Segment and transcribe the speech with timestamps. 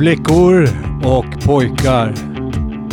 [0.00, 0.68] Flickor
[1.04, 2.14] och pojkar.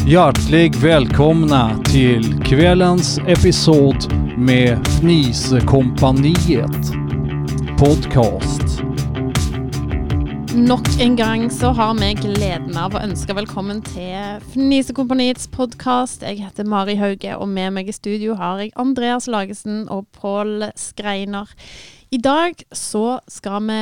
[0.07, 3.95] Hjärtligt välkomna till kvällens episod
[4.37, 6.91] med Fnisekompaniet
[7.79, 8.81] podcast.
[10.55, 16.25] Nok en gang så har vi gleden av å ønske velkommen til Fnisekompaniets podkast.
[16.27, 20.73] Jeg heter Mari Hauge, og med meg i studio har jeg Andreas Lagesen og Pål
[20.75, 21.55] Skreiner.
[22.07, 23.77] I dag så skal vi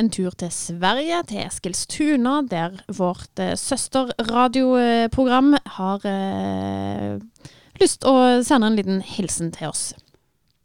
[0.00, 7.20] en tur til Sverige, til Eskilstuna, der vårt eh, søsterradioprogram har eh,
[7.76, 9.92] lyst å sende en liten hilsen til oss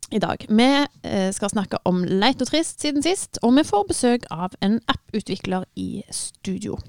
[0.08, 0.48] i dag.
[0.48, 0.70] Vi
[1.04, 4.80] eh, skal snakke om leit og trist siden sist, og vi får besøk av en
[4.88, 6.80] apputvikler i studio.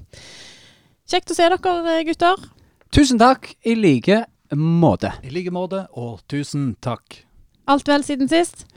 [1.10, 2.46] Kjekt å se dere, gutter.
[2.94, 4.22] Tusen takk i like
[4.54, 5.18] måte.
[5.26, 7.26] I like måte, og tusen takk.
[7.66, 8.68] Alt vel siden sist?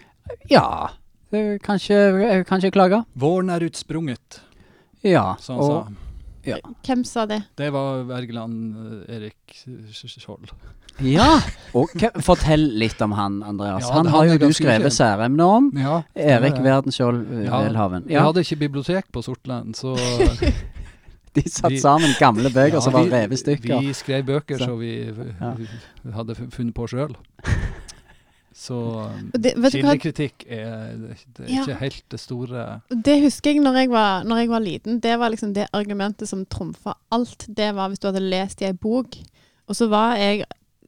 [0.49, 0.89] Ja,
[1.35, 3.03] det kanskje ikke, jeg kan ikke klage.
[3.19, 4.41] Våren er utsprunget,
[5.05, 5.93] Ja, som han og sa.
[6.49, 6.57] ja.
[6.87, 7.43] Hvem sa det?
[7.59, 9.59] Det var Wergeland eh, Erik
[9.93, 10.49] Skjold.
[11.03, 11.27] ja.
[11.75, 11.91] Og
[12.23, 13.83] fortell litt om han, Andreas.
[13.83, 15.65] Ja, han har jo du skrevet særemne om.
[15.75, 18.05] Ja, Erik Verdenskjold Ja, Welhaven.
[18.07, 19.93] Vi Ja, hadde ikke bibliotek på Sortland, så
[21.35, 23.81] de satt vi- sammen gamle bøker Ja, som var revet stykker.
[23.83, 24.69] Vi skrev bøker Så.
[24.71, 27.11] som vi, vi hadde funnet på sjøl.
[28.55, 31.63] Så um, kildekritikk er, det er Ja.
[31.65, 34.99] ikke helt det store Det husker jeg når jeg, var, når jeg var liten.
[35.03, 37.47] Det var liksom det argumentet som trumfa alt.
[37.51, 39.17] Det var hvis du hadde lest i ei bok.
[39.67, 40.45] Og så var jeg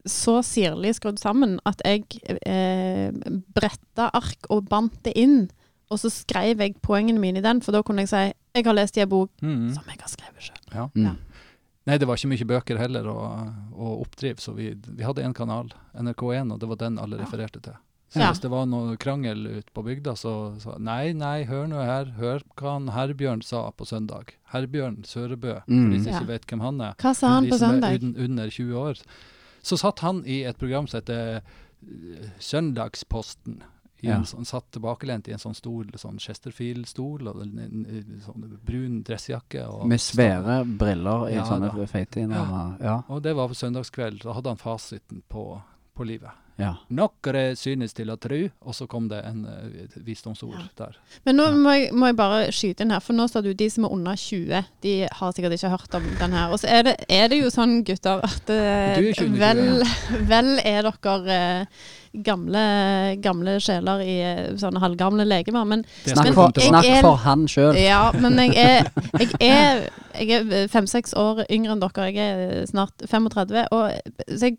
[0.07, 2.05] så sirlig skrudd sammen at jeg
[2.47, 3.11] eh,
[3.53, 5.49] bretta ark og bandt det inn.
[5.91, 8.23] Og så skrev jeg poengene mine i den, for da kunne jeg si
[8.57, 9.73] jeg har lest i ei bok mm.
[9.75, 10.63] som jeg har skrevet sjøl.
[10.73, 10.87] ja.
[10.95, 11.03] Mm.
[11.03, 11.15] Ja.
[11.87, 13.17] Nei, det var ikke mye bøker heller å,
[13.73, 17.61] å oppdrive, så vi, vi hadde en kanal, NRK1, og det var den alle refererte
[17.63, 17.77] til.
[18.11, 18.27] Så Ja.
[18.31, 22.05] hvis det var noe krangel ute på bygda, så sa nei, nei, hør nå her,
[22.19, 24.31] hør hva han Herbjørn sa på søndag.
[24.53, 25.91] Herbjørn Sørebø, for Mm.
[25.91, 26.19] de som Ja.
[26.19, 26.93] ikke vet hvem han er.
[26.99, 28.03] Hva sa han de på som er søndag?
[28.03, 29.01] un- under 20 år.
[29.63, 33.61] Så satt han i et program som heter eh, Søndagsposten.
[34.01, 34.15] I Ja.
[34.15, 38.59] en sånn, satt tilbakelent i en sånn stol, sånn Chesterfield-stol, og en, en, en sånn
[38.65, 39.63] brun dressjakke.
[39.67, 42.75] Og Med svære briller i Ja, sånne feite ja.
[42.79, 42.97] Ja.
[43.09, 44.21] Og det var på søndagskveld.
[44.23, 45.61] Da hadde han fasiten på,
[45.95, 46.29] på livet.
[46.57, 46.71] Ja.
[46.89, 50.63] Nokre synes til å tru, og så kom det en uh, visdomsord Ja.
[50.77, 50.95] der.
[51.25, 51.51] Men nå Ja.
[51.51, 53.93] må jeg, må jeg bare skyte inn her, for nå sa du de som er
[53.93, 56.49] under 20, de har sikkert ikke hørt om den her.
[56.51, 59.63] Og så er det, er det jo sånn, gutter, at uh, er 20, vel,
[60.33, 61.87] vel er dere uh,
[62.23, 62.61] gamle,
[63.21, 65.65] gamle sjeler i eh, sånne halvgamle legemer.
[65.69, 67.75] Men Snakk for, men, snakk Jeg er- for han sjøl.
[67.77, 68.89] ja, men jeg er,
[69.19, 69.83] jeg er,
[70.17, 72.07] jeg er fem-seks år yngre enn dere.
[72.09, 73.67] Jeg er snart 35.
[73.71, 73.91] Og
[74.33, 74.57] så jeg,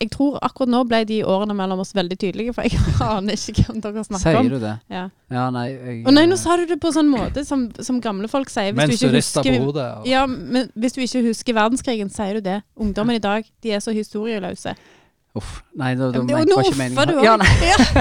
[0.00, 3.64] jeg tror akkurat nå ble de årene mellom oss veldig tydelige, for jeg aner ikke
[3.68, 4.50] hvem dere snakker Sier om.
[4.52, 4.74] du det?
[4.92, 5.04] Ja.
[5.32, 8.28] Ja, nei jeg, og nei, nå sa du det på sånn måte som, som gamle
[8.30, 8.72] folk sier.
[8.74, 9.88] Hvis Mens du du rister på hodet.
[10.00, 12.60] Og, ja, men hvis du ikke husker verdenskrigen, sier du det.
[12.76, 14.74] Ungdommen i dag, de er så historieløse.
[15.36, 15.58] Uff.
[15.76, 17.08] Nei, da, da Ja, men det- var ikke meningen.
[17.10, 17.48] du Ja, nei,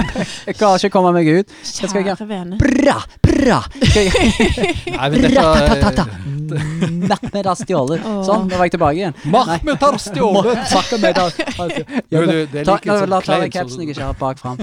[0.47, 1.49] jeg klarer ikke å komme meg ut.
[1.67, 2.55] Kjære vene.
[2.61, 2.93] Bra,
[3.25, 3.57] bra!
[3.81, 6.05] Skal jeg Nei, men dette
[6.51, 7.25] Ratatatata.
[7.35, 8.05] Mehmed har stjålet.
[8.25, 9.17] Sånn, da var jeg tilbake igjen.
[9.33, 10.61] Mahmed har stjålet!
[10.75, 12.55] Mahmed har stjålet.
[13.09, 14.61] la, ta den capsen jeg ikke har bak fram.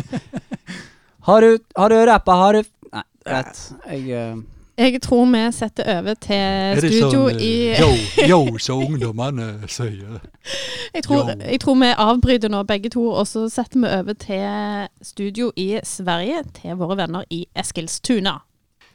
[1.22, 3.60] Har du, har du rappa, har du Nei, rett.
[3.86, 4.42] Jeg uh,
[4.76, 10.18] Jeg tror vi setter over til studio sånn, i eh, Yo, yo, som ungdommene sier.
[10.96, 14.88] jeg tror, jeg tror vi avbryter nå begge to, og så setter vi over til
[15.06, 18.40] studio i Sverige, til våre venner i Eskilstuna.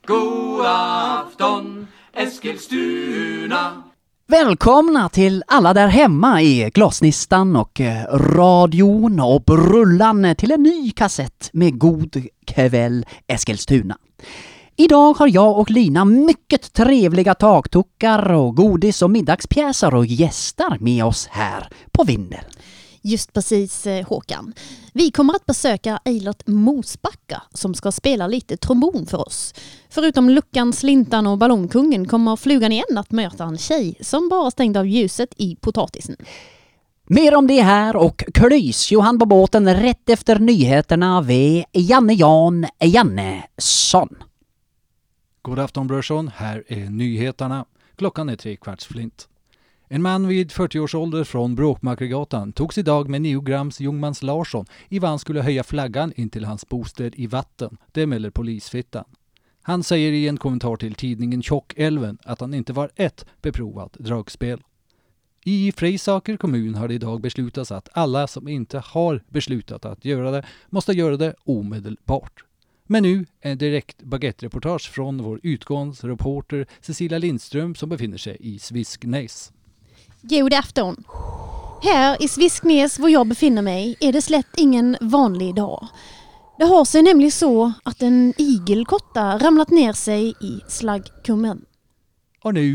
[0.07, 1.87] God afton
[2.17, 3.83] Eskilstuna
[4.28, 10.91] Välkomna till alla där hemma i glasnistan och eh, radion och brullan till en ny
[10.91, 13.97] kassett med God kväll Eskilstuna.
[14.75, 21.06] Idag har jag och Lina mycket trevliga taktuckar och godis och middagspjäser och gäster med
[21.06, 22.45] oss här på Vindeln.
[23.07, 24.53] Just precis eh, Håkan.
[24.94, 29.53] Vi kommer att besöka Eilert Mosbacka som ska spela lite trombon för oss.
[29.90, 34.80] Förutom Luckan, Slintan och Ballongkungen kommer flugan igen att möta en tjej som bara stängde
[34.80, 36.15] av ljuset i potatisen.
[37.06, 44.15] Mer om det här och Klys-Johan på båten rätt efter nyheterna vid Janne Jan Jannesson.
[45.42, 47.65] God afton brorson, här är nyheterna.
[47.95, 49.27] Klockan är tre kvarts flint.
[49.89, 54.66] En man vid 40 års ålder från Bråkmakargatan togs idag med 9 grams Ljungmans Larsson
[54.89, 57.78] i vad han skulle höja flaggan in till hans bostad i vatten.
[57.92, 59.04] Det melder polisfittan.
[59.62, 64.62] Han säger i en kommentar till tidningen Tjockälven att han inte var ett beprovat dragspel.
[65.45, 70.31] I Freisaker kommun har det idag beslutats att alla som inte har beslutat att göra
[70.31, 72.44] det måste göra det omedelbart.
[72.84, 79.51] Men nu en direkt baguettreportage från vår utgångsreporter Cecilia Lindström som befinner sig i Svisknäs.
[80.21, 80.95] God afton.
[81.83, 85.91] Her i Svisknes, hvor jeg befinner meg, er det slett ingen vanlig dag.
[86.57, 87.51] Det har seg nemlig så
[87.85, 91.61] at en igelkotta ramlet ned seg i slaggkummen.
[92.41, 92.65] Og nå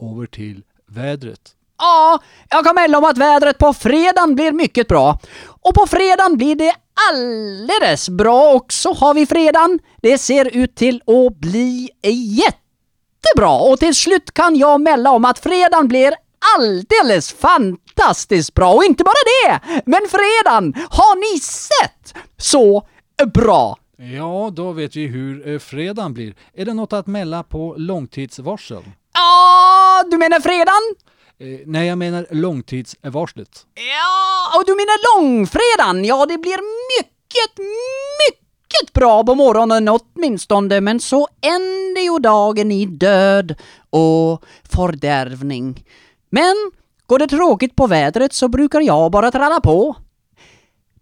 [0.00, 0.60] over til
[0.92, 1.56] vädret.
[1.80, 2.18] Ja,
[2.50, 5.16] jag kan melde om at vädret på fredagen blir mycket bra.
[5.64, 6.74] Og på fredagen blir det
[7.08, 9.78] alldeles bra også, har vi fredagen.
[10.04, 13.54] Det ser ut til å bli jättebra.
[13.64, 16.19] Og til slutt kan jeg melde om at fredagen blir
[16.56, 18.72] alldeles fantastiskt bra.
[18.74, 19.14] Och inte bara
[19.44, 22.86] det, men fredagen har ni sett så
[23.34, 23.76] bra.
[23.96, 26.34] Ja, då vet vi hur eh, fredagen blir.
[26.54, 28.82] Är det något att mälla på långtidsvarsel?
[29.14, 30.94] Ja, du menar fredagen?
[31.38, 33.66] Eh, nej, jag menar långtidsvarslet.
[33.74, 36.04] Ja, och du menar långfredagen?
[36.04, 36.58] Ja, det blir
[36.98, 43.54] mycket, mycket bra på morgonen åtminstone, men så änder ju dagen i död
[43.90, 45.84] och fördärvning.
[46.30, 46.70] Men
[47.06, 49.96] går det tråkigt på vädret så brukar jag bara tralla på.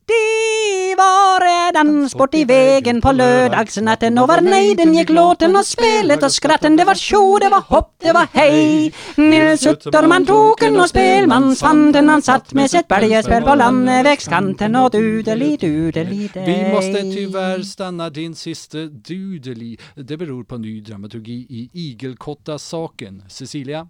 [0.08, 6.22] Det var redan sport i vägen på lördagsnatten och var nejden gick låten och spelet
[6.22, 6.76] och skratten.
[6.76, 8.92] Det var tjo, det var hopp, det var hej.
[9.16, 16.30] Nils Utterman token och spelmansfanten han satt med sitt bergespel på landevägskanten och dudeli dudeli
[16.34, 19.78] Vi måste tyvärr stanna din sista dudeli.
[19.94, 23.22] Det beror på ny dramaturgi i Igelkotta-saken.
[23.28, 23.88] Cecilia?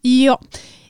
[0.00, 0.40] Ja,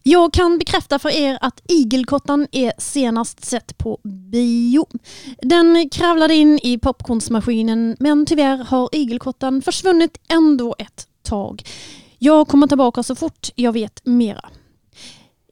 [0.02, 4.86] jag kan bekräfta för er att Igelkottan är senast sett på bio.
[5.42, 11.62] Den kravlade in i popcornsmaskinen men tyvärr har Igelkottan försvunnit ändå ett tag.
[12.18, 14.48] Jag kommer tillbaka så fort jag vet mera.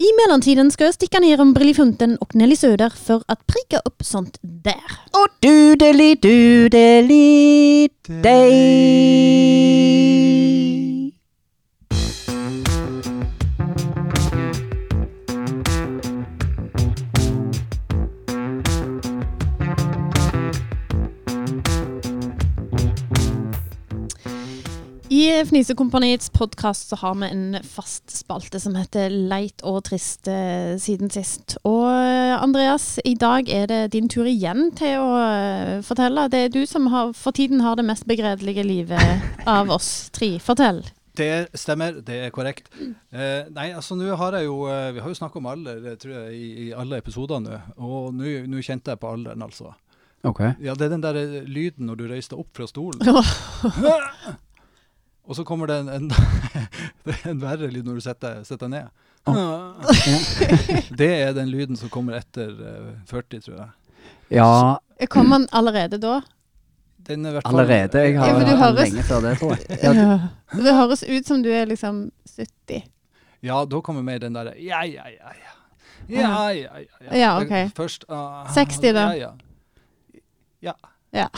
[0.01, 4.05] I mellantiden ska jag sticka ner om Brillifunten och Nelly Söder för att pricka upp
[4.05, 4.99] sånt där.
[5.11, 7.89] Och dudeli dudeli
[8.23, 9.59] dig.
[25.19, 30.77] I Fnisekompaniets podkast så har vi en fast spalte som heter Leit og trist eh,
[30.79, 31.57] siden sist.
[31.67, 36.29] Og eh, Andreas, i dag er det din tur igjen til å eh, fortelle.
[36.31, 40.37] Det er du som har, for tiden har det mest begredelige livet av oss tre.
[40.39, 40.85] Fortell.
[41.19, 42.71] Det stemmer, det er korrekt.
[42.79, 46.35] Eh, nei, altså nå har jeg jo Vi har jo snakket om alder tror jeg,
[46.39, 47.63] i, i alle episoder nå.
[47.83, 49.75] Og nå kjente jeg på alderen, altså.
[50.23, 50.47] Ok.
[50.63, 53.03] Ja, det er den der lyden når du reiser deg opp fra stolen.
[55.29, 56.11] Og så kommer det en, en,
[57.31, 58.89] en verre lyd når du setter, deg ned.
[61.01, 63.69] Det er den lyden som kommer etter eh, 40, tror jeg.
[64.39, 64.79] Ja,
[65.13, 66.21] Kom den allerede da?
[67.09, 68.01] Den er allerede.
[68.05, 69.79] Jeg har Ja, du høres- lenge før det, tror jeg.
[69.85, 70.19] Ja,
[70.57, 72.83] Det høres ut som du er liksom 70.
[73.45, 75.55] Ja, da kommer mer den derre ja, ja, ja, ja.
[76.09, 76.85] Ja, ja, ja.
[77.05, 77.17] ja.
[77.17, 77.71] Ja, ok.
[77.77, 79.11] Først uh, 60 da.
[79.13, 80.73] Ja, ja.
[80.73, 80.73] ja.
[81.13, 81.29] Ja.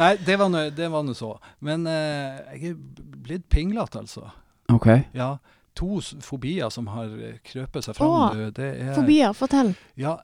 [0.00, 1.34] Nei, det var nå det var nå så.
[1.64, 2.80] Men eh, jeg er
[3.24, 4.30] blitt pinglete, altså.
[4.72, 4.88] ok.
[5.14, 5.36] Ja.
[5.78, 8.34] To fobier som har eh, krøpet seg fram Åh.
[8.54, 9.72] Det er Fobier, fortell.
[9.98, 10.18] Ja,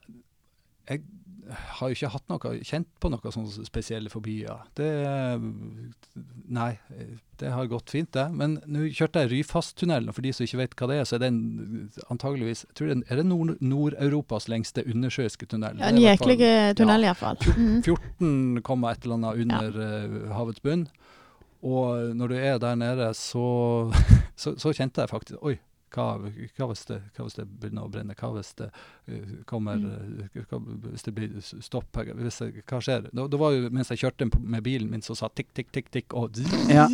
[0.89, 1.03] jeg
[1.51, 4.61] har jo ikke hatt noe, kjent på noen sånne spesielle fobier.
[4.77, 4.87] Det
[6.51, 6.73] Nei,
[7.39, 8.25] det har gått fint, det.
[8.35, 11.15] Men nå kjørte jeg Ryfasttunnelen, og for de som ikke vet hva det er, så
[11.17, 11.37] er den
[12.11, 15.79] antageligvis tror den, Er det Nord- Nord-Europas lengste undersjøiske tunnel?
[15.79, 17.37] Ja, Det en i fall- jæklig tunnel, ja, iallfall.
[17.37, 17.81] fjor- Mm.
[17.83, 20.33] 14, komma et eller annet under ja.
[20.35, 20.87] havets bunn.
[21.63, 23.91] Og når du er der nede, så,
[24.35, 25.57] så, så kjente jeg faktisk Oi,
[25.91, 28.15] hva, hva, hvis det, hva hvis det begynner å brenne?
[28.15, 28.67] Hva hvis det
[29.11, 31.89] eh, kommer eh, hva, Hvis det blir stopp?
[31.99, 32.13] her?
[32.15, 33.09] Hvis det, hva skjer?
[33.11, 35.89] Det, det var jo mens jeg kjørte med bilen min, så sa tikk, tikk, tikk,
[35.91, 36.39] tikk, og
[36.71, 36.87] Ja.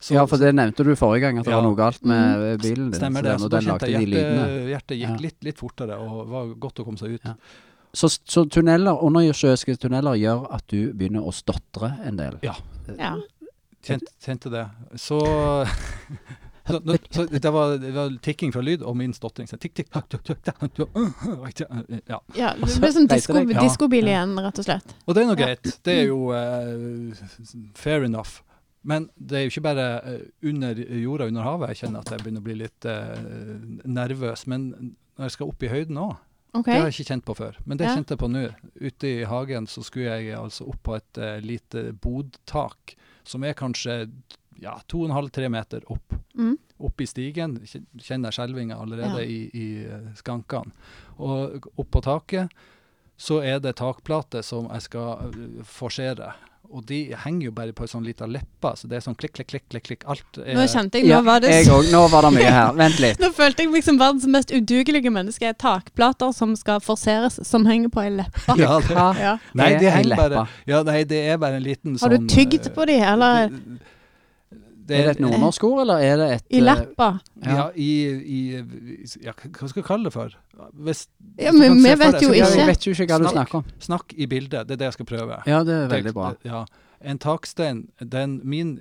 [0.00, 1.60] Så- ja, for det nevnte du forrige gang, at det Ja.
[1.60, 3.00] var noe galt med bilen din.
[3.00, 3.38] Stemmer så det.
[3.38, 5.16] Så, Så da kjente jeg hjertet, hjertet gikk Ja.
[5.26, 7.24] litt, litt fortere, og var godt å komme seg ut.
[7.24, 7.34] Ja.
[7.94, 12.38] Så, så tunneler, undersjøiske tunneler gjør at du begynner å stotre en del?
[12.42, 12.54] Ja.
[13.82, 14.66] Kjente, kjente det.
[15.00, 15.18] Så,
[16.68, 19.48] så, så det, var, det var tikking fra lyd og min stotring.
[19.50, 22.20] Så tikk, tikk, takk, takk, takk, tikk, tikk, uh, uh, Ja.
[22.36, 24.94] Ja, det ble sånn diskobil igjen, rett og slett.
[25.06, 25.72] Og det er nå greit.
[25.86, 27.24] Det er jo uh,
[27.78, 28.42] fair enough.
[28.88, 32.22] Men det er jo ikke bare eh, under jorda, under havet, jeg kjenner at jeg
[32.22, 34.46] begynner å bli litt uh, nervøs.
[34.50, 34.70] Men
[35.18, 36.14] når jeg skal opp i høyden òg,
[36.52, 36.70] okay.
[36.70, 37.58] det har jeg ikke kjent på før.
[37.66, 37.96] Men det Ja.
[37.98, 38.44] kjente jeg på nå.
[38.80, 42.94] Ute i hagen så skulle jeg altså opp på et uh, lite bodtak,
[43.28, 44.06] som er kanskje
[44.60, 46.14] ja, 2,5-3 meter opp.
[46.38, 46.56] Mm.
[46.78, 47.58] Opp i stigen.
[47.66, 49.26] Kjen- Kjenner skjelvinga allerede Ja.
[49.26, 50.70] i, i eh, skankene.
[51.18, 52.48] Og opp på taket
[53.18, 56.32] så er det takplate som jeg skal øh, forsere.
[56.70, 59.32] Og de henger jo bare på en sånn liten leppe, så det er sånn klikk,
[59.38, 60.02] klikk, klikk, klikk, klikk.
[60.06, 61.86] Alt er Nå kjente jeg, nå var det òg.
[61.90, 62.74] Nå var det mye her.
[62.76, 63.22] Vent litt.
[63.24, 65.48] Nå følte jeg meg som verdens mest udugelige menneske.
[65.48, 68.58] er Takplater som skal forseres, som henger på ei leppe.
[68.60, 69.32] Ja, det, Ja.
[69.56, 70.48] nei, er de henger bare leppa?
[70.68, 72.98] Ja, nei, det er bare en liten sånn Har sånn du tygd øh, på de,
[73.14, 73.80] eller det
[74.96, 77.08] Er det et nordnorsk ord, eller er det et i eh, leppa?
[77.44, 78.40] Ja, i, i
[79.24, 80.36] ja, Hva skal jeg kalle det for?
[80.72, 81.06] Hvis,
[81.38, 82.48] Ja, men vi vet jo ikke.
[82.48, 82.66] Ikke.
[82.66, 83.72] vet jo ikke hva du snakker om.
[83.84, 85.40] Snakk i bildet, det er det jeg skal prøve.
[85.46, 86.32] Ja, det er veldig bra.
[86.44, 86.64] Ja.
[87.00, 88.72] En takstein, den, min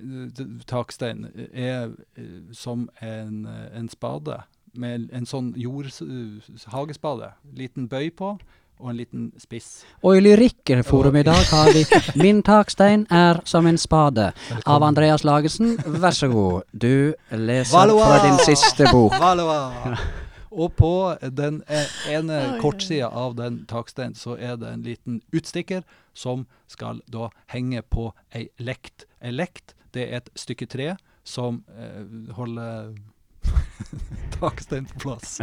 [0.66, 4.40] takstein er eh, som en, eh, en spade
[4.78, 7.34] med en sånn jordhagespade.
[7.58, 8.38] Liten bøy på
[8.80, 9.84] og en liten spiss.
[10.04, 11.86] Og i Lyrikkerforum i dag har vi
[12.22, 14.32] 'Min takstein er som en spade'
[14.66, 15.78] av Andreas Lagesen.
[15.86, 16.62] Vær så god.
[16.72, 18.06] Du leser Valois!
[18.06, 19.20] fra din siste bok.
[19.20, 20.00] Valois!
[20.58, 25.84] Og på den eh, ene kortsida av den taksteinen så er det en liten utstikker
[26.14, 29.06] som skal da henge på ei lekt.
[29.22, 30.96] Ei lekt, det er et stykke tre
[31.28, 32.96] som eh, holder
[34.40, 35.42] taksteinen på plass.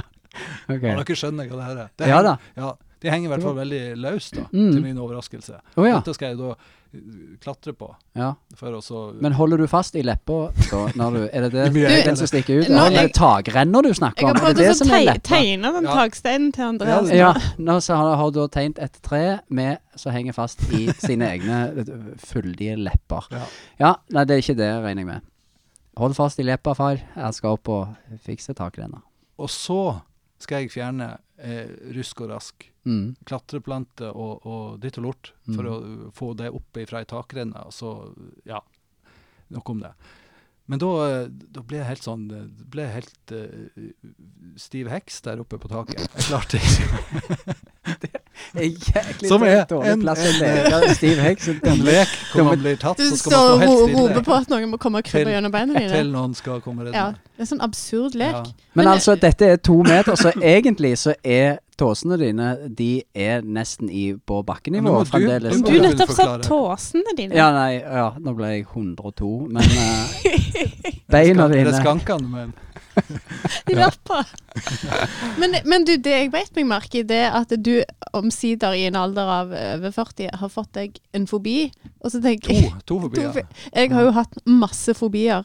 [0.66, 0.90] Okay.
[0.90, 1.94] Ja, dere skjønner hva det her er?
[1.94, 2.34] Det Ja da.
[2.58, 2.72] Ja,
[3.04, 4.72] de henger i hvert fall veldig løst, da, Mm.
[4.72, 5.60] til min overraskelse.
[5.76, 5.98] Oh, ja.
[6.00, 8.30] Dette skal jeg da uh, klatre på, ja.
[8.56, 10.36] for å så Men holder du fast i leppa
[10.70, 12.68] da, når du Er det det, Du- er det den som stikker ut?
[12.70, 14.30] Nå- Eller er det takrenner du snakker om?
[14.30, 14.36] om?
[14.36, 15.94] har prøvd det å tegne den Ja.
[16.00, 17.10] taksteinen til Andreas.
[17.12, 21.28] Ja, nå så har, har du tegnet et tre med som henger fast i sine
[21.34, 21.92] egne eh,
[22.30, 23.26] fyldige lepper.
[23.30, 23.44] Ja.
[23.80, 25.20] Ja, nei, det er ikke det, regner jeg med.
[25.98, 26.96] Hold fast i leppa, far.
[27.16, 29.02] Jeg skal opp og fikse takrenna.
[29.38, 30.00] Og så
[30.42, 31.20] skal jeg fjerne eh,
[31.96, 32.70] rusk og rask.
[32.86, 33.16] Mm.
[33.26, 35.70] Klatreplante og, og ditt og lort for Mm.
[35.72, 37.64] å få det opp fra ei takrenne.
[37.66, 38.14] Og så,
[38.44, 38.60] ja,
[39.50, 39.92] nok om det.
[40.66, 40.88] Men da,
[41.28, 42.22] da ble jeg helt sånn
[42.72, 43.88] ble jeg helt uh,
[44.56, 46.00] stiv heks der oppe på taket.
[46.00, 47.54] Jeg klarte ikke
[48.54, 51.48] Jæklig Som er dårlig en- plass å en- leke Steve Heggs.
[51.70, 53.92] en lek hvor man blir tatt, så skal man stå helt stille.
[53.92, 56.86] Du roper på at noen må komme og krype gjennom beina til noen skal komme
[56.86, 58.32] redde Ja, det er sånn absurd lek.
[58.32, 58.42] Ja.
[58.74, 63.42] Men Men- altså, dette er to meter, så egentlig så er tåsene dine De er
[63.42, 65.58] nesten i på Nå bakkenivå må du- fremdeles.
[65.60, 67.34] nå Du nettopp sa tåsene dine.
[67.34, 70.20] Ja, nei, ja, nå ble jeg 102, men eh,
[70.84, 72.54] Er beina det dine skankene, men
[73.70, 74.20] I lappa.
[75.38, 77.72] Men, men du, det jeg vet meg merke i, det er at du
[78.14, 81.72] omsider i en alder av over 40 har fått deg en fobi.
[82.04, 83.32] Og så tenker to, jeg to fobier.
[83.34, 83.42] To
[83.74, 85.42] Jeg har jo hatt masse fobier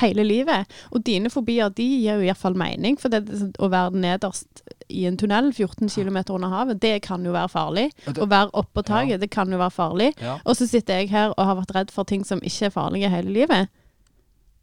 [0.00, 2.96] hele livet, og dine fobier de gir jo iallfall mening.
[3.00, 7.24] For det, det- å være nederst i en tunnel 14 km under havet, det kan
[7.24, 7.90] jo være farlig.
[8.04, 10.12] Det- Å være oppå taket, det kan jo være farlig.
[10.20, 10.38] Ja.
[10.46, 13.10] Og så sitter jeg her og har vært redd for ting som ikke er farlige
[13.10, 13.68] hele livet.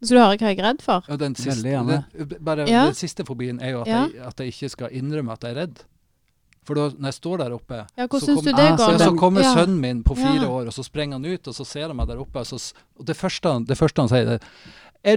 [0.03, 1.01] Så du hører hva jeg er redd for?
[1.07, 2.05] Ja, den siste, den,
[2.43, 2.85] bare, Ja.
[2.85, 4.07] den siste fobien er jo at, Ja.
[4.07, 5.79] jeg, at jeg ikke skal innrømme at jeg er redd.
[6.65, 9.17] For da, når jeg står der oppe Ja, så kom- det Ah, så ja, så
[9.17, 9.53] kommer Ja.
[9.55, 10.47] sønnen min på fire Ja.
[10.47, 12.35] år, og så sprenger han ut, og så ser han meg der oppe.
[12.39, 14.39] Og, så, og det, første han, det første han sier, er
[15.03, 15.15] er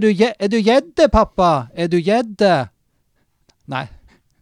[0.49, 1.69] du gjedde, pappa?
[1.77, 2.69] Er du gjedde?
[3.69, 3.89] Nei.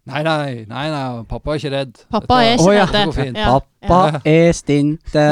[0.05, 2.01] Nei, nei, nei, nei, pappa er ikke redd.
[2.13, 3.09] Pappa er ikke redd.
[3.09, 3.29] Oh, ja.
[3.41, 3.55] Ja.
[3.89, 5.23] Pappa er stinte.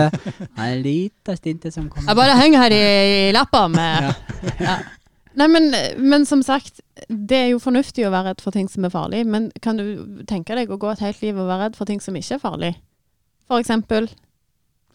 [0.57, 2.81] En liten stinte som kommer Jeg bare henger her i,
[3.29, 4.09] i lappa med
[4.69, 4.79] ja.
[5.37, 8.85] Nei, men, men som sagt, det er jo fornuftig å være redd for ting som
[8.85, 11.79] er farlig, men kan du tenke deg å gå et helt liv og være redd
[11.79, 12.73] for ting som ikke er farlig?
[13.49, 14.11] For eksempel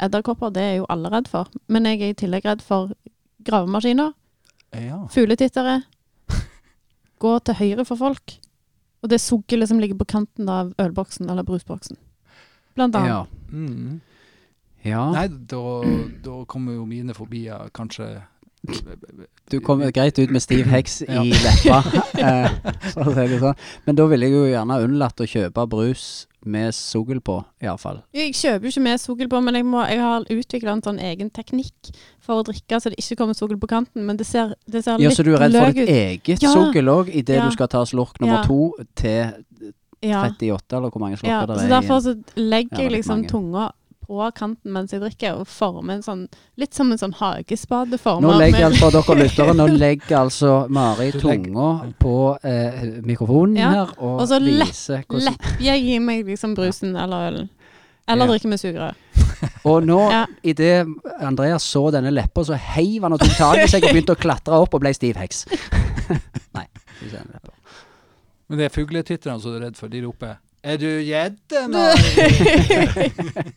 [0.02, 2.94] edderkopper, det er jo alle redd for, men jeg er i tillegg redd for
[3.50, 4.14] gravemaskiner,
[4.78, 5.00] Ja.
[5.10, 5.80] fugletittere,
[7.18, 8.38] gå til høyre for folk,
[9.08, 11.96] og det suggelet som ligger på kanten av ølboksen eller brusboksen.
[12.76, 13.10] Blant annet.
[13.10, 13.22] Ja.
[13.56, 14.02] Mm.
[14.84, 15.04] ja.
[15.16, 15.62] Nei, da,
[16.26, 18.10] da kommer jo mine fobier kanskje
[19.48, 21.24] Du kommer greit ut med stiv heks Ja.
[21.24, 21.80] i leppa,
[22.28, 22.58] eh,
[22.92, 23.56] for å si det sånn.
[23.88, 28.02] Men da ville jeg jo gjerne unnlatt å kjøpe brus med sugl på, iallfall.
[28.16, 31.00] Jeg kjøper jo ikke med suggel på, men jeg, må, jeg har utvikla en sånn
[31.00, 31.92] egen teknikk
[32.24, 34.06] for å drikke så det ikke kommer suggel på kanten.
[34.08, 36.54] Men det ser, det ser Ja, litt så du er redd for ditt eget Ja.
[36.54, 37.46] sugl òg, idet Ja.
[37.46, 38.44] du skal ta slurk nummer Ja.
[38.48, 39.44] to til
[40.02, 42.24] Ja, 38, eller hvor mange ja, slurker det så er derfor igjen.
[42.36, 43.72] så legger Ja, jeg liksom tunga
[44.08, 46.22] på kanten mens jeg drikker, og former en sånn
[46.58, 48.24] Litt som en sånn hagespadeform.
[48.24, 51.68] Nå legger altså dere lyttere, nå legger altså Mari tunga
[52.00, 56.56] på eh, mikrofonen Ja, her og, og så lepp- viser hvordan jeg i meg liksom
[56.56, 57.50] brusen eller ølen.
[58.08, 58.32] Eller Ja.
[58.32, 58.96] drikke med sugerør.
[59.68, 60.22] Og nå, Ja.
[60.44, 60.88] idet
[61.20, 64.22] Andreas så denne leppa, så heiv han og tok tak i seg og begynte å
[64.22, 65.44] klatre opp og ble stiv heks.
[66.56, 66.64] Nei.
[67.04, 67.52] ikke den leppa.
[68.48, 73.54] Men det er fugletitterne som du er redd for, de roper 'Er du gjedde, Mari?'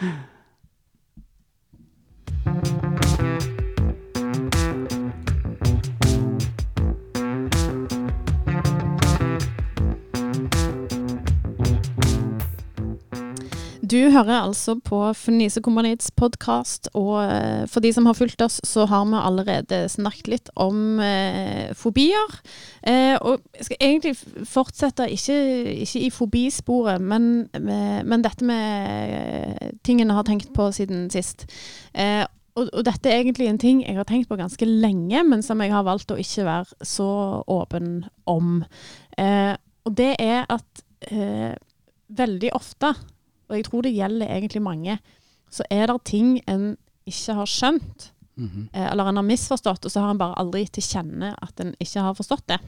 [0.00, 0.14] Thank
[3.42, 3.47] you.
[13.88, 18.84] Du hører altså på Fnisekompaniets podkast, og eh, for de som har fulgt oss, så
[18.90, 22.34] har vi allerede snakket litt om eh, fobier.
[22.82, 24.12] Eh, og jeg skal egentlig
[24.50, 25.38] fortsette, ikke,
[25.86, 31.46] ikke i fobisporet, men, men dette med eh, tingene jeg har tenkt på siden sist.
[31.94, 32.26] Eh,
[32.58, 35.62] og, og dette er egentlig en ting jeg har tenkt på ganske lenge, men som
[35.64, 37.12] jeg har valgt å ikke være så
[37.46, 38.58] åpen om.
[39.16, 39.54] Eh,
[39.86, 41.54] og det er at eh,
[42.18, 42.92] veldig ofte,
[43.48, 44.98] og jeg tror det gjelder egentlig mange,
[45.50, 46.76] så er det ting en
[47.08, 48.90] ikke har skjønt, mm -hmm.
[48.90, 52.00] eller en har misforstått, og så har en bare aldri til kjenne at en ikke
[52.00, 52.58] har forstått det.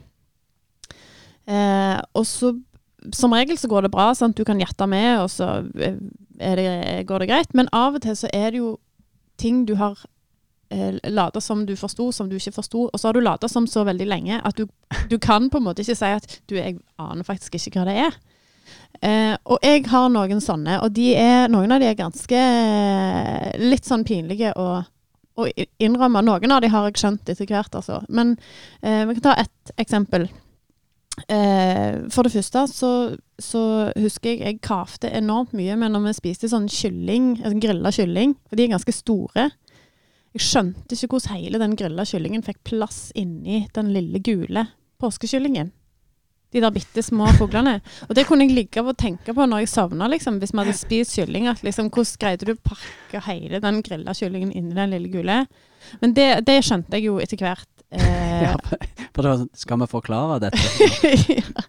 [1.45, 2.55] Eh, og så
[3.13, 4.37] som regel så går det bra, sant?
[4.37, 5.97] du kan gjette med, og så eh,
[6.39, 7.53] er det, går det greit.
[7.57, 8.75] Men av og til så er det jo
[9.41, 9.97] ting du har
[10.69, 12.89] eh, lata som du forsto, som du ikke forsto.
[12.93, 14.67] Og så har du lata som så veldig lenge at du,
[15.09, 17.97] du kan på en måte ikke si at du, jeg aner faktisk ikke hva det
[18.05, 18.19] er.
[19.01, 23.87] Eh, og jeg har noen sånne, og er, noen av de er ganske eh, litt
[23.87, 24.67] sånn pinlige å,
[25.39, 25.47] å
[25.81, 26.21] innrømme.
[26.27, 28.01] Noen av de har jeg skjønt etter hvert, altså.
[28.09, 28.35] Men
[28.83, 30.27] eh, vi kan ta ett eksempel.
[31.27, 32.91] Eh, for det første så,
[33.41, 33.63] så
[33.99, 38.37] husker jeg jeg kavte enormt mye med når vi spiste sånn kylling, altså grilla kylling,
[38.47, 39.49] for de er ganske store.
[40.31, 44.69] Jeg skjønte ikke hvordan hele den grilla kyllingen fikk plass inni den lille gule
[45.01, 45.73] påskekyllingen.
[46.51, 47.77] De der bitte små fuglene.
[48.09, 50.77] Og det kunne jeg ligge og tenke på når jeg sovna, liksom, hvis vi hadde
[50.77, 51.47] spist kylling.
[51.51, 55.45] At liksom, hvordan greide du å pakke hele den grilla kyllingen inni den lille gule?
[56.01, 57.67] Men det, det skjønte jeg jo etter hvert.
[57.91, 58.55] Eh, Ja,
[59.13, 60.57] for det var, sånn, skal vi forklare dette?
[61.37, 61.63] ja.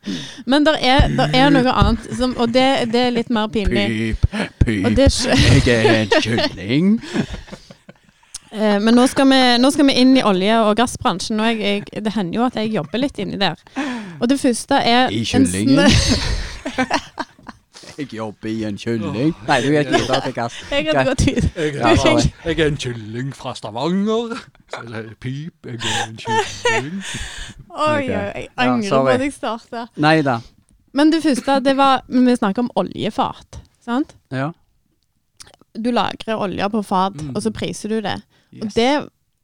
[0.49, 4.15] Men det er, der er noe annet, som, og det, det er litt mer pinlig.
[4.23, 5.11] Pyp, pyp, Og det,
[5.67, 6.89] jeg er en kylling.
[8.53, 11.83] eh, men nå skal, vi, nå skal vi inn i olje- og gassbransjen, og jeg,
[11.93, 13.61] jeg, det hender jo at jeg jobber litt inni der.
[14.23, 15.79] Og det første er I kyllingen?
[17.99, 19.33] Jeg jobber i en kylling.
[19.49, 20.55] Nei, du er videre til gass.
[20.71, 21.49] Jeg hadde gått ut.
[21.57, 24.37] Jeg jeg, jeg er en kylling fra Stavanger.
[24.77, 27.03] Sier pip, jeg er en kylling.
[27.73, 29.87] Oi, oi, jeg Ja, angrer på at jeg starta.
[30.01, 30.39] Nei da.
[30.93, 33.59] Men det første, det var Vi snakker om oljefat.
[33.85, 34.15] Sant?
[34.33, 34.51] Ja.
[35.75, 37.35] Du lagrer olje på fat, Mm.
[37.37, 38.19] og så priser du det.
[38.63, 38.91] Og det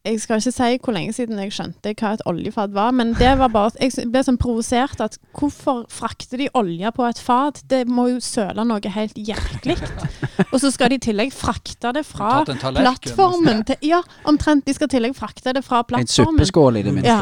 [0.06, 3.32] Jeg skal ikke si hvor lenge siden jeg skjønte hva et oljefat var, men det
[3.40, 7.60] var bare Jeg ble sånn provosert at hvorfor frakter de olje på et fat?
[7.68, 9.76] Det må jo søle noe helt jæklig.
[10.52, 12.86] Og så skal de i tillegg frakte det fra en tallerken.
[12.86, 14.64] plattformen til Ja, omtrent.
[14.68, 16.38] De skal i tillegg frakte det fra En plattformen.
[16.38, 17.20] suppeskål i det Ja,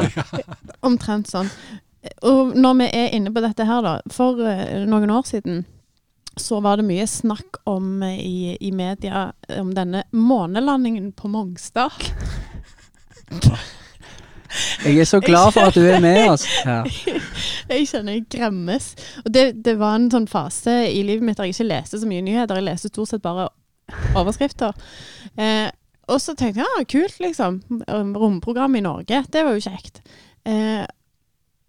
[0.87, 1.49] omtrent sånn.
[2.23, 3.97] Og når vi er inne på dette her, da.
[4.13, 5.65] For eh, noen år siden
[6.37, 11.91] så var det mye snakk om eh, i, i media om denne månelandingen på Mongstad.
[14.85, 16.83] Jeg er så glad for at du er med oss Ja.
[17.67, 18.93] Jeg kjenner jeg gremmes.
[19.25, 22.07] Og det, det var en sånn fase i livet mitt der jeg ikke leste så
[22.07, 22.55] mye nyheter.
[22.61, 23.49] Jeg leste stort sett bare
[24.15, 24.71] overskrifter.
[25.35, 25.67] Eh,
[26.07, 27.57] og så tenkte jeg ja, kult, liksom.
[28.15, 29.19] Romprogram i Norge.
[29.27, 29.99] Det var jo kjekt.
[30.47, 30.85] Eh,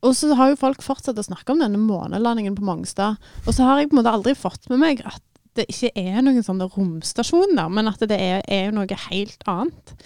[0.06, 3.18] og så har jo folk fortsatt å snakke om denne månelandingen på Mongstad.
[3.48, 5.22] Og så har jeg på en måte aldri fått med meg at
[5.58, 9.96] det ikke er noen sånne romstasjoner, men at det er, er noe helt annet.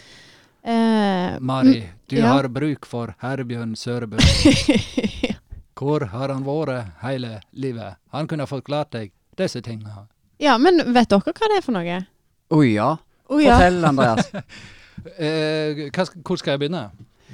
[0.65, 2.27] Eh, Mari, du Ja.
[2.37, 4.17] har bruk for Herbjørn Sørebø.
[5.83, 7.97] Hvor har han vært hele livet?
[8.15, 10.07] Han kunne forklart deg disse tingene.
[10.39, 11.99] ja, men vet dere hva det er for noe?
[12.53, 12.91] Å ja.
[13.33, 13.57] Oh, ja.
[13.59, 14.31] Fortell, Andreas.
[15.19, 16.83] Eh, hva, hvor skal jeg begynne?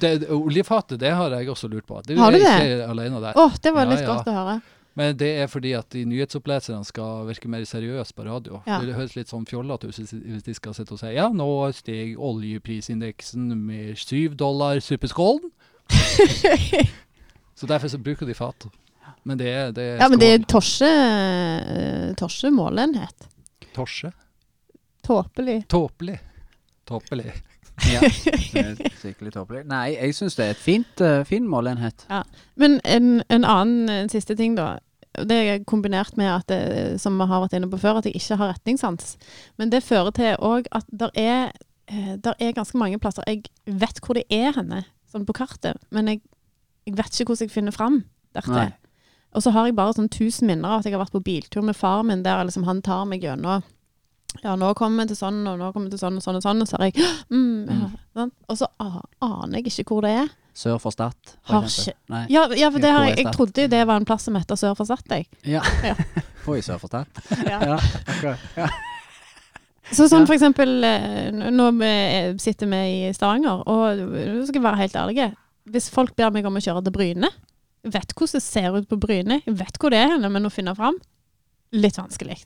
[0.00, 1.98] Det, oljefatet, det har jeg også lurt på.
[2.06, 2.48] Det, Har du det?
[2.48, 3.34] ikke alene der.
[3.36, 4.06] Å, det var litt ja.
[4.08, 4.54] godt å høre.
[4.98, 8.58] Men det er fordi at de nyhetsoppleserne skal virke mer seriøse på radio.
[8.66, 8.80] Ja.
[8.82, 12.16] Det høres litt sånn fjollete ut hvis de skal sitte og si ja, nå steg
[12.18, 15.52] oljeprisindeksen med syv dollar suppeskålen.
[17.58, 18.66] Så derfor så bruker de fat.
[19.26, 20.88] Men det er, det er Ja, men det er torse,
[22.18, 23.26] torse målenhet.
[23.74, 24.12] Torse.
[25.06, 25.64] Tåpelig.
[25.68, 26.18] Tåpelig.
[26.86, 27.32] Tåpelig.
[27.92, 28.00] Ja.
[28.52, 29.62] Det er Skikkelig tåpelig.
[29.70, 32.06] Nei, jeg syns det er et fint, uh, fin måleenhet.
[32.58, 34.78] Men en, en annen en siste ting, da.
[35.28, 38.18] Det er kombinert med at det, som vi har vært inne på før, at jeg
[38.18, 39.16] ikke har retningssans.
[39.58, 41.52] Men det fører til òg at der er,
[41.88, 45.80] eh, der er ganske mange plasser Jeg vet hvor det er henne, sånn på kartet,
[45.90, 46.20] men jeg,
[46.86, 48.02] jeg vet ikke hvordan jeg finner fram
[48.36, 48.76] dertil.
[49.36, 51.64] Og så har jeg bare sånn tusen minner av at jeg har vært på biltur
[51.64, 53.64] med far min der liksom han tar meg gjennom
[54.42, 56.44] Ja, nå kommer vi til sånn, og nå kommer vi til sånn og sånn og
[56.44, 57.00] sånn, og så har jeg
[57.32, 58.32] mm, ja, sånn.
[58.48, 60.28] Og så aner jeg ikke hvor det er.
[60.58, 61.14] Sør for Stad.
[61.46, 62.24] Har ikke- Nei.
[62.34, 64.58] Ja, ja for det har jeg, jeg trodde jo det var en plass som heter
[64.58, 65.28] Sør for Stad, jeg.
[65.46, 65.62] Ja.
[65.86, 65.94] Ja.
[66.58, 67.06] i Sør for Stad.
[67.46, 67.78] Ja.
[68.56, 68.68] Ja.
[69.92, 71.90] Så sånn for eksempel eh, n- når vi
[72.44, 75.28] sitter vi i Stavanger, og nå skal jeg være helt ærlig
[75.72, 77.30] Hvis folk ber meg om å kjøre til Bryne,
[77.88, 80.96] vet hvordan det ser ut på Bryne, vet hvor det er men å finne fram
[81.72, 82.38] litt vanskelig.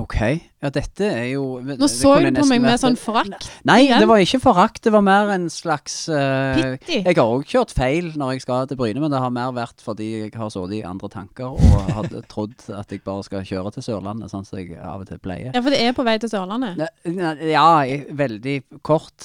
[0.00, 0.16] OK.
[0.60, 3.46] Ja, dette er jo Nå så du på meg med sånn forakt.
[3.68, 4.00] Nei, igjen.
[4.02, 4.80] det var ikke forakt.
[4.84, 6.98] Det var mer en slags uh, Pitti.
[7.04, 9.80] Jeg har òg kjørt feil når jeg skal til Bryne, men det har mer vært
[9.84, 13.72] fordi jeg har sittet i andre tanker og hadde trodd at jeg bare skal kjøre
[13.76, 15.52] til Sørlandet, sånn som jeg av og til pleier.
[15.54, 16.80] Ja, for det er på vei til Sørlandet.
[16.80, 17.68] Ne- Ja,
[18.16, 19.16] veldig kort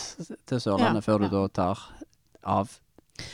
[0.48, 1.34] til Sørlandet Ja, før du ja.
[1.38, 1.86] da tar
[2.46, 2.78] av.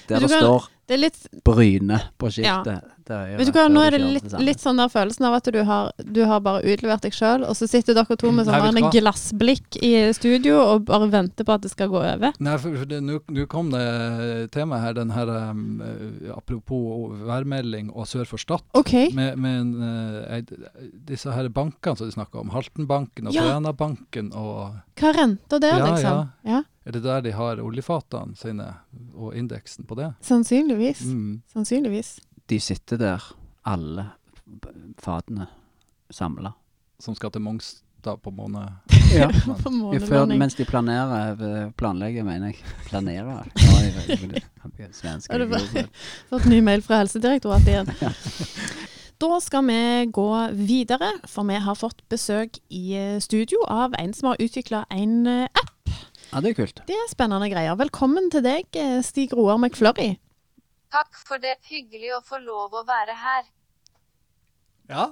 [0.08, 2.62] Der det kan- står Det er litt Bryne på Ja.
[2.62, 2.82] skiltet.
[2.84, 5.60] Jo Vet du hva, nå er det litt, litt sånn der følelsen av at du
[5.68, 9.80] har, du har bare utlevert deg sjøl, og så sitter dere to med sånn glassblikk
[9.82, 12.36] i studio og bare venter på at det skal gå over.
[12.40, 15.82] Nei, for nå kom det tema her, den her um,
[16.36, 18.64] Apropos værmelding og sør for Stad.
[18.78, 18.94] OK.
[19.18, 19.76] Med, med
[20.28, 20.44] eh,
[21.08, 23.48] disse her bankene som de snakker om, Haltenbanken og Ja.
[23.48, 26.30] Trænabanken og Hva er renta der, Ja, liksom?
[26.48, 26.64] Ja.
[26.86, 28.66] Er det der de har oljefatene sine,
[29.14, 30.14] og indeksen på det?
[30.26, 31.04] Sannsynligvis.
[31.06, 31.42] Mm.
[31.54, 32.16] Sannsynligvis.
[32.52, 33.24] De sitter der,
[33.64, 34.10] alle
[35.00, 35.46] fatene
[36.12, 36.52] samla.
[37.00, 38.68] Som skal til Mongstad på måned.
[39.12, 39.26] Ja.
[39.28, 42.62] På Før, mens de planerer, eh, planlegger, mener jeg.
[42.88, 43.42] Planerer?
[44.80, 45.28] Er Svensk.
[45.34, 45.90] Jeg-
[46.32, 47.92] Fått ny mail fra Helsedirektoratet igjen.
[49.20, 49.82] Da skal vi
[50.16, 54.86] gå videre, for vi har fått besøk i eh, studio av en som har utvikla
[54.96, 55.92] en eh, app.
[56.32, 56.80] Ja, det er kult.
[56.88, 57.76] Det er spennende greier.
[57.84, 58.72] Velkommen til deg,
[59.04, 60.14] Stig Roar McFlurry.
[60.92, 61.56] Takk for det.
[61.72, 63.46] Hyggelig å få lov å være her.
[64.92, 65.06] Ja,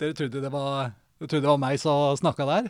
[0.00, 2.68] dere trodde det var, dere trodde det var meg som snakka der?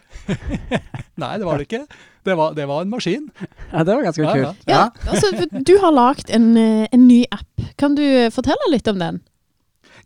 [1.22, 1.84] Nei, det var det ikke.
[2.26, 3.28] Det var, det var en maskin.
[3.70, 4.66] Ja, det var ganske Ja, kult.
[4.70, 4.80] Ja,
[5.12, 5.30] altså,
[5.68, 7.62] du har lagd en, eh, en ny app.
[7.78, 8.02] Kan du
[8.34, 9.20] fortelle litt om den?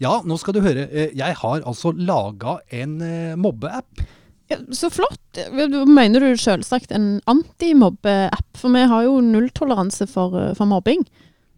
[0.03, 0.89] Ja, nå skal du høre.
[0.91, 4.05] Eh, Jeg har altså laga en eh, mobbeapp.
[4.53, 5.21] Ja, så flott.
[5.89, 8.49] Mener du selvsagt en antimobbeapp?
[8.61, 11.07] For vi har jo nulltoleranse for, for mobbing.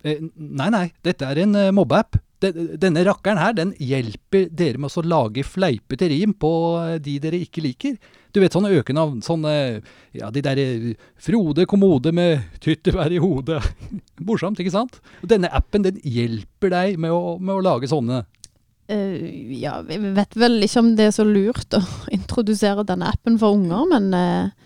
[0.05, 2.21] Eh, Nei, nei, dette er en eh, mobbeapp.
[2.45, 6.51] Denne rakkeren her, den hjelper dere med å lage fleipete rim på
[6.83, 7.97] eh, de dere ikke liker.
[8.35, 9.55] Du vet sånne økenavn, sånne,
[10.13, 10.87] ja, de der eh,
[11.23, 13.63] Frode kommode med tyttebær i hodet.
[14.27, 15.01] Morsomt, ikke sant?
[15.25, 18.25] Denne appen, den hjelper deg med å, med å lage sånne.
[18.93, 19.17] Uh,
[19.57, 21.81] ja, vi vet vel ikke om det er så lurt å
[22.19, 24.64] introdusere denne appen for unger, men eh,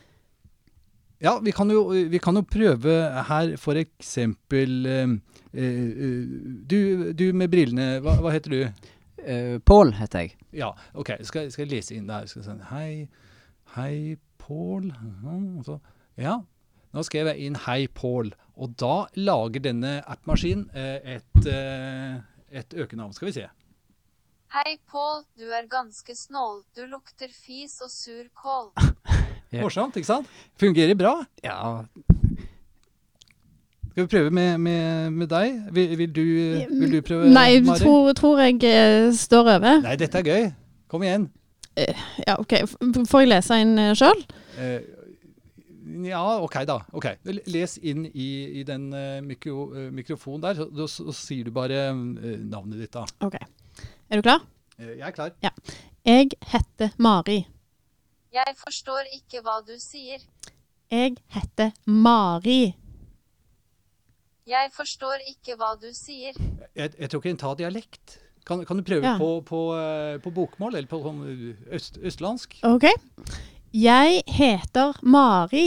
[1.21, 2.95] Ja, vi kan jo, vi kan jo prøve
[3.27, 5.15] her for eksempel eh,
[5.51, 6.29] eh,
[6.71, 8.61] du, du med brillene, hva, hva heter du?
[9.19, 10.37] Uh, Pål heter jeg.
[10.55, 12.29] Ja, ok, skal, skal jeg lese inn der?
[12.31, 13.09] Skal jeg si, hei,
[13.75, 13.95] hei
[14.39, 14.93] Pål.
[14.95, 15.81] Mhm,
[16.23, 16.39] Ja,
[16.95, 22.23] nå skrev jeg inn hei Pål, og da lager denne appmaskinen eh, et, eh,
[22.63, 23.13] et økenavn.
[23.13, 23.49] Skal vi se.
[24.55, 25.27] Hei, Pål.
[25.37, 26.63] Du er ganske snål.
[26.79, 28.71] Du lukter fis og sur kål.
[29.53, 29.63] Ja.
[29.63, 30.27] Morsomt, ikke sant?
[30.61, 31.15] Fungerer bra.
[31.45, 31.85] Ja,
[33.91, 35.57] Skal vi prøve med, med, med deg?
[35.75, 36.23] Vil, vil, du,
[36.81, 37.81] vil du prøve, Nei, Mari?
[37.81, 39.81] tror, tror jeg eh, står over.
[39.83, 40.47] Nei, dette er gøy.
[40.89, 41.27] Kom igjen.
[42.27, 42.55] Ja, OK.
[43.09, 44.23] Får jeg lese inn uh, sjøl?
[44.59, 44.79] Eh,
[46.05, 46.79] ja, OK da.
[46.95, 47.07] Ok.
[47.49, 48.29] Les inn i,
[48.61, 52.95] i den eh, mikro, eh, mikrofonen der, så, så sier du bare eh, navnet ditt,
[52.95, 53.07] da.
[53.25, 53.39] OK.
[54.09, 54.45] Er du klar?
[54.79, 55.35] Eh, jeg er klar.
[56.07, 57.41] Jeg heter Mari.
[58.39, 60.23] Jeg forstår ikke hva du sier.
[60.93, 62.75] Jeg heter Mari.
[64.49, 66.39] Jeg forstår ikke hva du sier.
[66.79, 68.19] Jeg, jeg tror ikke hun tar dialekt.
[68.49, 69.17] Kan, kan du prøve Ja.
[69.21, 71.19] på, på, eh, på bokmål, eller på sånn
[71.77, 72.57] øst, østlandsk?
[72.65, 72.87] OK.
[73.77, 75.67] Jeg heter Mari.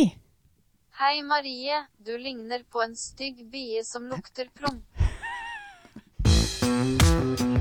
[1.02, 1.84] Hei, Marie.
[2.02, 4.82] Du ligner på en stygg bie som lukter promp.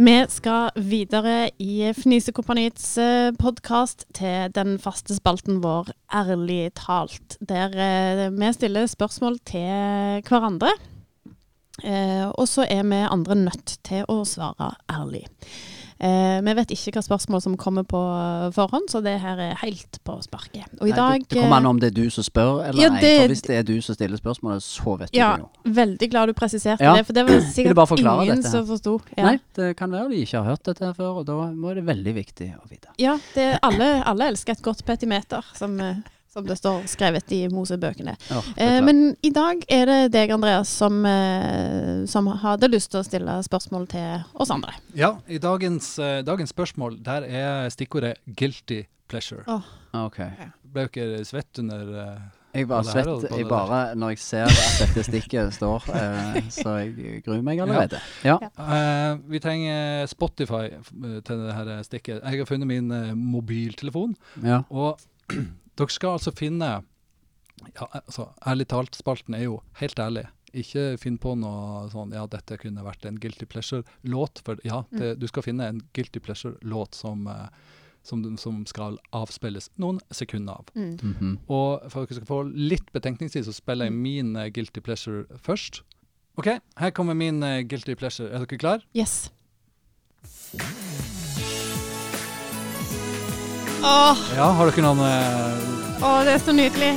[0.00, 2.94] Vi skal videre i Fnisekompaniets
[3.36, 10.70] podkast til den faste spalten vår Ærlig talt, der eh, vi stiller spørsmål til hverandre.
[11.84, 15.26] Eh, og så er vi andre nødt til å svare ærlig.
[16.00, 17.98] Eh, vi vet ikke hva spørsmål som kommer på
[18.56, 20.64] forhånd, så det her er helt på sparket.
[20.80, 22.88] Og i Nei, dag det, kommer an om det er du som spør, eller Ja,
[22.94, 23.10] det, nei.
[23.20, 25.74] For hvis det er du som stiller spørsmålet, så vet Ja, du det jo.
[25.76, 26.94] veldig glad du presiserte Ja.
[26.96, 29.00] det, for det var sikkert ingen dette som forsto.
[29.16, 29.24] Ja.
[29.24, 31.84] Nei, det kan være de ikke har hørt dette her før, og da må det
[31.84, 32.88] veldig viktig å vite.
[32.98, 35.96] Ja, det, alle, alle elsker et godt petimeter, som, eh,
[36.30, 38.14] som det står skrevet i Mosebøkene.
[38.30, 43.00] Ja, Eh, men i dag er det deg, Andreas, som, eh, som hadde lyst til
[43.00, 44.72] å stille spørsmål til oss andre.
[44.94, 49.44] Ja, i dagens, eh, dagens spørsmål, der er stikkordet 'guilty pleasure'.
[49.92, 50.18] Ok.
[50.72, 52.18] Ble dere svett under eh,
[52.54, 56.40] Jeg bare Ja, her svett jeg bare- når jeg ser at dette stikket står, eh,
[56.50, 58.00] så jeg gruer meg allerede.
[58.24, 58.38] Ja.
[58.58, 60.68] Eh, vi trenger Spotify
[61.24, 62.22] til dette stikket.
[62.24, 64.62] Jeg har funnet min eh, mobiltelefon, ja.
[64.70, 64.98] og
[65.78, 66.70] dere skal altså finne
[67.74, 70.26] ja, altså, Ærlig talt, spalten er jo helt ærlig.
[70.56, 74.42] Ikke finn på noe sånn Ja, dette kunne vært en Guilty Pleasure-låt.
[74.46, 77.46] For ja, det, du skal finne en Guilty Pleasure-låt som, eh,
[78.02, 80.72] som, som skal avspilles noen sekunder av.
[80.74, 80.96] Mm.
[80.96, 81.36] Mhm.
[81.46, 85.26] Og for at dere skal få litt betenkningstid, så spiller jeg min eh, Guilty Pleasure
[85.38, 85.84] først.
[86.40, 88.32] OK, her kommer min eh, Guilty Pleasure.
[88.32, 88.86] Er dere klar?
[88.96, 89.28] Yes.
[93.82, 96.90] Åh, Ja, har dere noen eh, åh, det er så nydelig.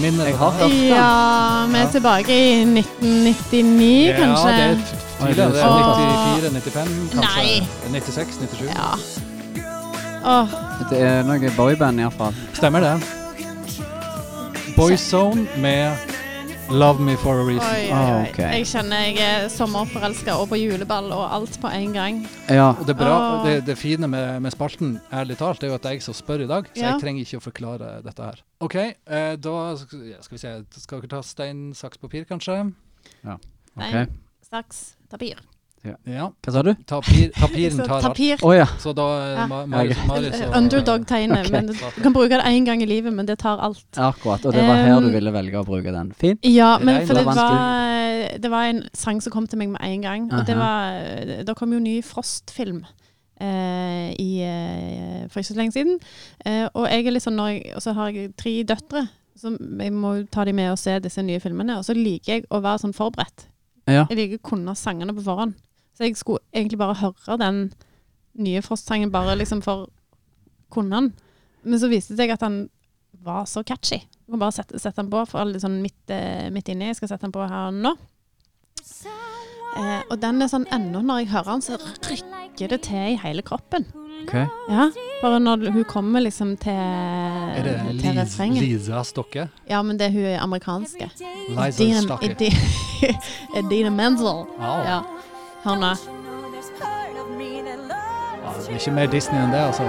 [0.00, 0.26] minner?
[0.30, 0.70] Jeg har hørt.
[0.70, 1.88] Ja, vi er Ja.
[1.90, 4.52] tilbake i 1999, kanskje.
[4.52, 4.76] Ja, det er
[5.20, 5.52] tidligere.
[5.52, 5.66] Det er
[6.38, 7.36] 94, 95, kanskje.
[7.36, 7.66] Nei.
[7.90, 8.70] 96, 97.
[8.70, 8.94] Ja.
[10.24, 10.48] Åh,
[10.90, 12.34] Det er noe boyband iallfall.
[12.54, 13.02] Stemmer det.
[14.76, 15.92] Boyzone med
[16.72, 17.68] Love Me For A Reason.
[17.68, 18.58] oi, oi, Ah, okay.
[18.58, 22.22] Jeg kjenner jeg er sommerforelska og på juleball og alt på en gang.
[22.48, 22.70] Ja.
[22.72, 23.44] Og det, bra, Åh.
[23.46, 26.02] det, det fine med, med spalten, ærlig talt, det er jo at det er jeg
[26.06, 26.92] som spør i dag, så Ja.
[26.94, 28.40] jeg trenger ikke å forklare dette her.
[28.64, 30.54] OK, eh, da skal vi se.
[30.78, 32.58] Skal dere ta stein, saks, papir, kanskje?
[33.26, 33.38] ok.
[33.76, 34.18] Stein,
[34.50, 35.36] saks, tapir.
[35.84, 36.28] Ja.
[36.44, 36.70] Hva sa du?
[36.86, 38.04] Tapir, tapiren Så tar alt.
[38.12, 38.36] tapir.
[38.46, 38.66] Å ja.
[38.78, 39.42] Så da Ja.
[39.42, 41.46] eh, Ma- Ja, Underdog-tegnet.
[41.50, 41.66] Okay.
[41.66, 43.82] Du du kan bruke det én gang i livet, men det tar alt.
[43.96, 44.44] Akkurat.
[44.46, 46.12] Og det var her du Um, ville velge å bruke den.
[46.12, 46.38] Fint.
[46.44, 50.00] Ja, men for det var, det var en sang som kom til meg med en
[50.02, 50.32] gang.
[50.32, 52.84] Og det var Da kom jo ny Frost-film
[53.42, 55.96] Uh, i, uh, for ikke så lenge siden.
[56.46, 59.50] Uh, og jeg er litt sånn når jeg, Og så har jeg tre døtre, så
[59.58, 61.74] jeg må ta dem med og se disse nye filmene.
[61.80, 63.48] Og så liker jeg å være sånn forberedt.
[63.90, 64.04] Ja.
[64.10, 65.56] Jeg liker å kunne sangene på forhånd.
[65.96, 67.64] Så jeg skulle egentlig bare høre den
[68.40, 69.90] nye Frost-sangen bare liksom for
[70.74, 71.12] den.
[71.62, 72.62] Men så viste det seg at han
[73.22, 74.00] var så catchy.
[74.00, 76.88] Jeg kan bare sette, sette den på for alle sånn midt, eh, midt inni.
[76.90, 77.92] Jeg skal sette den på her nå.
[79.76, 81.78] Eh, og den er sånn ennå når jeg hører den, så
[82.08, 83.86] rykker det til i hele kroppen.
[84.22, 84.46] Okay.
[84.70, 84.84] Ja,
[85.22, 88.54] Bare når hun kommer liksom til, Er det til.
[88.54, 89.48] Lisa Stokke?
[89.68, 91.08] Ja, men det er hun er amerikanske.
[91.48, 92.50] Liza Stokke.
[93.58, 94.46] Edina Menzel.
[94.58, 94.82] Oh.
[94.86, 95.00] Ja.
[95.62, 95.86] Hør nå.
[98.42, 99.84] Ja, det er ikke mer Disney enn det, altså.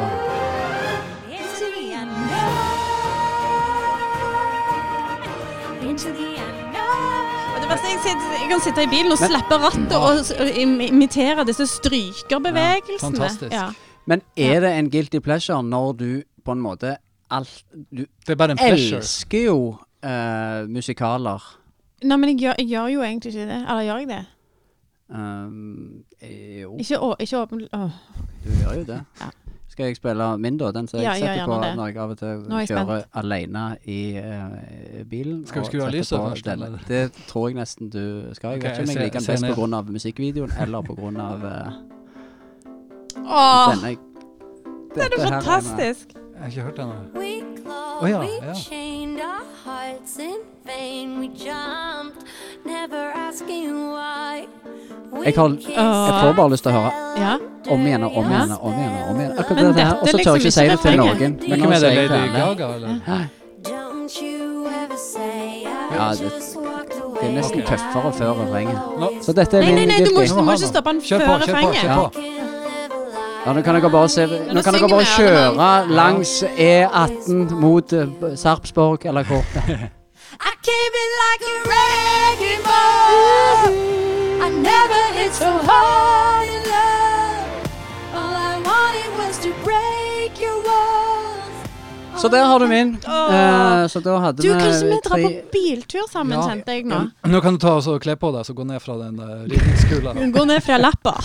[7.63, 10.59] Det verste, jeg, sitter, jeg kan sitte i bilen og slappe rattet og, og
[10.91, 12.93] imitere disse strykerbevegelsene.
[12.99, 13.53] Ja, fantastisk.
[13.55, 13.65] Ja.
[14.05, 16.07] Men er det en guilty pleasure når du
[16.45, 16.97] på en måte
[17.31, 19.57] alt, Du Det er bare en elsker jo
[20.05, 21.41] uh, musikaler.
[22.03, 23.61] Nei, men jeg gjør, jeg gjør jo egentlig ikke det.
[23.63, 24.23] Eller gjør jeg det?
[25.09, 27.67] Um, eh, jo, Ikke, å, ikke åpen...
[27.73, 27.89] Åh.
[28.43, 28.99] du gjør jo det.
[29.21, 29.29] Ja.
[29.73, 30.71] Skal jeg spille min, da?
[30.71, 31.75] Den som jeg Ja, setter på gjerne det.
[31.77, 35.47] når jeg av og til er jeg kjører alene i uh, bilen.
[35.49, 36.87] Skal vi skru av lyset på først?
[36.87, 38.53] Det tror jeg nesten du skal.
[38.53, 39.81] Jeg okay, vet ikke om jeg jeg liker den best pga.
[39.97, 41.07] musikkvideoen eller pga.
[41.07, 41.71] Uh,
[43.23, 43.97] Åh, denne.
[44.93, 46.13] det er fantastisk!
[46.13, 46.89] Jeg har ikke hørt den.
[47.15, 47.33] We
[48.03, 48.53] Oh, ja, ja.
[49.13, 51.19] Chained our hearts in vain.
[51.19, 52.23] We jumped,
[52.65, 54.47] never asking why.
[55.25, 57.37] Jeg har- Jeg får bare lyst til å høre Ja.
[57.69, 58.91] om igjen og om igjen og om igjen.
[59.03, 59.31] og om igjen.
[59.39, 59.95] Akkurat Men dette her.
[60.01, 61.19] Og så tør jeg ikke liksom si det til noen.
[61.49, 61.79] Men nå er det?
[61.79, 62.17] sier jeg det
[65.93, 66.31] Ja, det-
[67.21, 68.77] er nesten tøffere før refrenget.
[69.23, 71.01] Så dette er Nei, min nei, nei, du må, ikke- du må ikke stoppe den
[71.01, 72.52] før refrenget.
[73.45, 78.07] Ja, nå kan dere bare se Nå kan dere bare kjøre langs E18 mot eh,
[78.39, 79.43] Sarpsborg, eller hvor.
[92.23, 92.93] Så der har du min.
[93.03, 96.47] Eh, så da hadde Du, kanskje vi drar på biltur sammen, Ja.
[96.47, 97.11] kjente jeg nå.
[97.27, 99.43] Nå kan du ta og så kle på deg, så gå ned fra den uh,
[99.43, 100.13] ridningskula.
[100.31, 101.19] Gå ned fra lapper.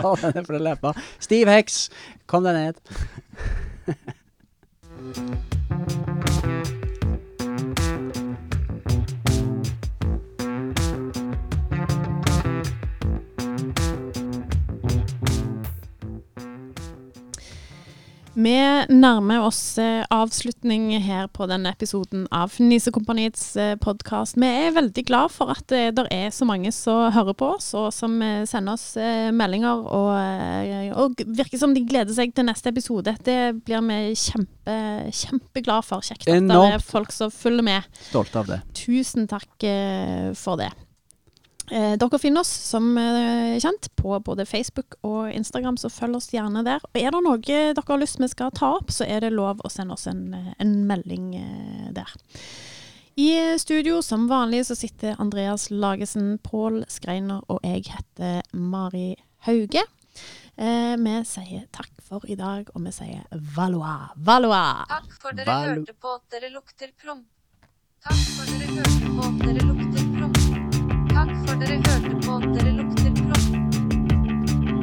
[0.00, 0.94] Å, den er leppa.
[1.20, 1.90] Stiv heks,
[2.24, 2.80] kom deg ned.
[18.34, 18.52] Vi
[18.94, 24.36] nærmer oss eh, avslutning her på denne episoden av Nisekompaniets eh, podkast.
[24.38, 27.72] Vi er veldig glad for at det der er så mange som hører på oss,
[27.74, 29.82] og som eh, sender oss eh, meldinger.
[29.82, 33.16] Og, eh, og virker som de gleder seg til neste episode.
[33.26, 34.76] Det blir vi kjempe,
[35.24, 36.06] kjempeglad for.
[36.06, 37.90] Kjekt at det er folk som følger med.
[38.12, 38.62] Stolt av det.
[38.78, 40.70] Tusen takk eh, for det.
[41.70, 46.30] Eh, dere finner oss som eh, kjent på både Facebook og Instagram, så følg oss
[46.34, 46.82] gjerne der.
[46.90, 49.62] Og er det noe dere har lyst vi skal ta opp, så er det lov
[49.62, 52.10] å sende oss en, eh, en melding eh, der.
[53.20, 53.30] I
[53.60, 59.12] studio som vanlig så sitter Andreas Lagesen, Pål Skreiner og jeg heter Mari
[59.46, 59.82] Hauge.
[60.60, 63.22] Eh, vi sier takk for i dag, og vi sier
[63.56, 64.10] Valois.
[64.16, 64.86] Valois!
[64.90, 67.22] Takk for dere Val- hørte på at dere lukter plom.
[68.02, 69.99] Takk for dere hørte på at dere lukter
[71.86, 73.46] hørte på, dere lukter proff.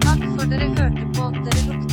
[0.05, 1.86] Takk for dere hørte på, dere lukter